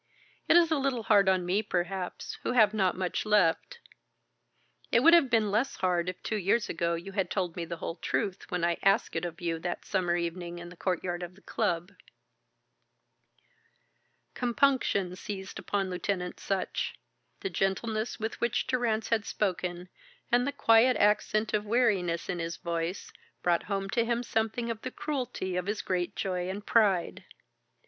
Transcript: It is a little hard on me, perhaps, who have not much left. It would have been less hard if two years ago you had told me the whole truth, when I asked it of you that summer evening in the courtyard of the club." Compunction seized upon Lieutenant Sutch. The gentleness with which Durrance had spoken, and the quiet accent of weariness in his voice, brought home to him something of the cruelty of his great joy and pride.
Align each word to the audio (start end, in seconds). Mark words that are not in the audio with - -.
It 0.47 0.57
is 0.57 0.71
a 0.71 0.79
little 0.79 1.03
hard 1.03 1.29
on 1.29 1.45
me, 1.45 1.61
perhaps, 1.61 2.39
who 2.41 2.53
have 2.53 2.73
not 2.73 2.97
much 2.97 3.23
left. 3.23 3.77
It 4.91 5.01
would 5.03 5.13
have 5.13 5.29
been 5.29 5.51
less 5.51 5.75
hard 5.75 6.09
if 6.09 6.23
two 6.23 6.37
years 6.37 6.69
ago 6.69 6.95
you 6.95 7.11
had 7.11 7.29
told 7.29 7.55
me 7.55 7.65
the 7.65 7.77
whole 7.77 7.97
truth, 7.97 8.49
when 8.49 8.63
I 8.65 8.79
asked 8.81 9.15
it 9.15 9.25
of 9.25 9.39
you 9.41 9.59
that 9.59 9.85
summer 9.85 10.15
evening 10.15 10.57
in 10.57 10.69
the 10.69 10.75
courtyard 10.75 11.21
of 11.21 11.35
the 11.35 11.43
club." 11.43 11.91
Compunction 14.33 15.15
seized 15.15 15.59
upon 15.59 15.91
Lieutenant 15.91 16.39
Sutch. 16.39 16.95
The 17.41 17.51
gentleness 17.51 18.19
with 18.19 18.41
which 18.41 18.65
Durrance 18.65 19.09
had 19.09 19.23
spoken, 19.23 19.87
and 20.31 20.47
the 20.47 20.51
quiet 20.51 20.97
accent 20.97 21.53
of 21.53 21.63
weariness 21.63 22.27
in 22.27 22.39
his 22.39 22.57
voice, 22.57 23.11
brought 23.43 23.61
home 23.69 23.87
to 23.91 24.03
him 24.03 24.23
something 24.23 24.71
of 24.71 24.81
the 24.81 24.89
cruelty 24.89 25.55
of 25.55 25.67
his 25.67 25.83
great 25.83 26.15
joy 26.15 26.49
and 26.49 26.65
pride. 26.65 27.23